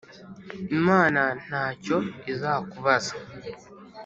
[0.77, 1.97] Imana nta cyo
[2.31, 3.13] izakubaza